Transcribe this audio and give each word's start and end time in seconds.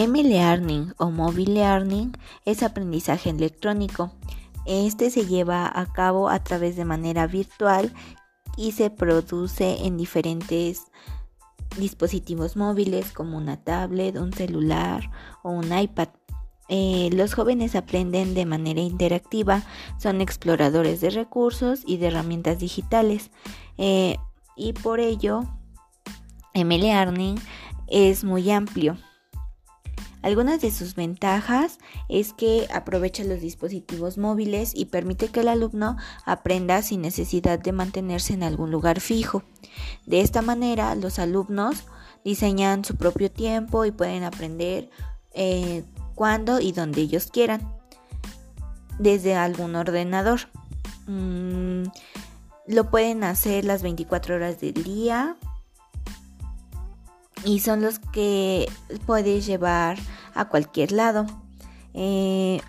M-Learning 0.00 0.94
o 0.96 1.10
Mobile 1.10 1.52
Learning 1.52 2.16
es 2.46 2.62
aprendizaje 2.62 3.28
electrónico. 3.28 4.10
Este 4.64 5.10
se 5.10 5.26
lleva 5.26 5.70
a 5.70 5.92
cabo 5.92 6.30
a 6.30 6.42
través 6.42 6.74
de 6.76 6.86
manera 6.86 7.26
virtual 7.26 7.92
y 8.56 8.72
se 8.72 8.88
produce 8.88 9.84
en 9.84 9.98
diferentes 9.98 10.84
dispositivos 11.76 12.56
móviles 12.56 13.12
como 13.12 13.36
una 13.36 13.62
tablet, 13.62 14.16
un 14.16 14.32
celular 14.32 15.10
o 15.42 15.50
un 15.50 15.70
iPad. 15.78 16.08
Eh, 16.70 17.10
los 17.12 17.34
jóvenes 17.34 17.76
aprenden 17.76 18.32
de 18.32 18.46
manera 18.46 18.80
interactiva, 18.80 19.64
son 19.98 20.22
exploradores 20.22 21.02
de 21.02 21.10
recursos 21.10 21.82
y 21.84 21.98
de 21.98 22.06
herramientas 22.06 22.58
digitales 22.58 23.30
eh, 23.76 24.16
y 24.56 24.72
por 24.72 24.98
ello 24.98 25.42
M-Learning 26.54 27.38
es 27.86 28.24
muy 28.24 28.50
amplio. 28.50 28.96
Algunas 30.22 30.60
de 30.60 30.70
sus 30.70 30.94
ventajas 30.94 31.78
es 32.08 32.32
que 32.32 32.68
aprovecha 32.72 33.24
los 33.24 33.40
dispositivos 33.40 34.18
móviles 34.18 34.72
y 34.74 34.86
permite 34.86 35.28
que 35.28 35.40
el 35.40 35.48
alumno 35.48 35.96
aprenda 36.26 36.82
sin 36.82 37.00
necesidad 37.00 37.58
de 37.58 37.72
mantenerse 37.72 38.34
en 38.34 38.42
algún 38.42 38.70
lugar 38.70 39.00
fijo. 39.00 39.42
De 40.06 40.20
esta 40.20 40.42
manera, 40.42 40.94
los 40.94 41.18
alumnos 41.18 41.84
diseñan 42.24 42.84
su 42.84 42.96
propio 42.96 43.30
tiempo 43.30 43.84
y 43.84 43.92
pueden 43.92 44.24
aprender 44.24 44.90
eh, 45.32 45.84
cuando 46.14 46.60
y 46.60 46.72
donde 46.72 47.00
ellos 47.00 47.28
quieran 47.28 47.72
desde 48.98 49.34
algún 49.34 49.74
ordenador. 49.74 50.40
Mm, 51.06 51.84
lo 52.66 52.90
pueden 52.90 53.24
hacer 53.24 53.64
las 53.64 53.82
24 53.82 54.36
horas 54.36 54.60
del 54.60 54.74
día 54.84 55.36
y 57.44 57.60
son 57.60 57.82
los 57.82 57.98
que 57.98 58.70
puedes 59.06 59.46
llevar 59.46 59.98
a 60.34 60.48
cualquier 60.48 60.92
lado. 60.92 61.26
Eh, 61.94 62.60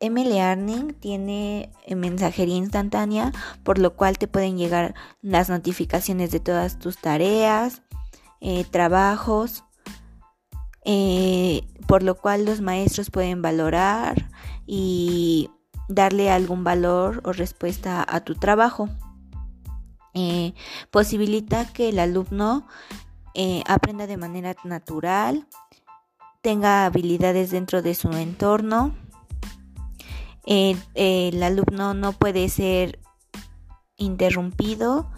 M-Learning 0.00 0.94
tiene 0.94 1.72
mensajería 1.94 2.56
instantánea, 2.56 3.32
por 3.62 3.78
lo 3.78 3.94
cual 3.94 4.18
te 4.18 4.28
pueden 4.28 4.58
llegar 4.58 4.94
las 5.22 5.48
notificaciones 5.48 6.30
de 6.30 6.40
todas 6.40 6.78
tus 6.78 6.98
tareas, 6.98 7.82
eh, 8.40 8.64
trabajos, 8.70 9.64
eh, 10.84 11.66
por 11.86 12.02
lo 12.02 12.16
cual 12.16 12.44
los 12.44 12.60
maestros 12.60 13.10
pueden 13.10 13.40
valorar 13.40 14.28
y 14.66 15.50
darle 15.88 16.30
algún 16.30 16.64
valor 16.64 17.22
o 17.24 17.32
respuesta 17.32 18.04
a 18.06 18.20
tu 18.20 18.34
trabajo. 18.34 18.88
posibilita 20.92 21.66
que 21.72 21.88
el 21.88 21.98
alumno 21.98 22.68
eh, 23.34 23.62
aprenda 23.66 24.06
de 24.06 24.16
manera 24.16 24.54
natural, 24.64 25.46
tenga 26.40 26.86
habilidades 26.86 27.50
dentro 27.50 27.82
de 27.82 27.94
su 27.94 28.10
entorno. 28.12 28.94
el 30.46 31.42
alumno 31.42 31.94
no 31.94 32.12
puede 32.12 32.48
ser 32.48 33.00
interrumpido 33.96 35.10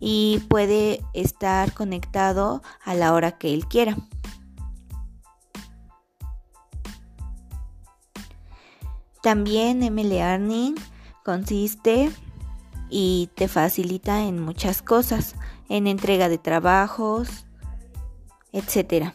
y 0.00 0.40
puede 0.48 1.00
estar 1.14 1.72
conectado 1.72 2.62
a 2.84 2.94
la 2.94 3.12
hora 3.12 3.38
que 3.38 3.54
él 3.54 3.66
quiera. 3.66 3.96
También 9.22 9.84
M-Learning 9.84 10.74
consiste 11.24 12.10
y 12.90 13.30
te 13.36 13.46
facilita 13.46 14.24
en 14.24 14.42
muchas 14.42 14.82
cosas, 14.82 15.36
en 15.68 15.86
entrega 15.86 16.28
de 16.28 16.38
trabajos, 16.38 17.46
etcétera. 18.52 19.14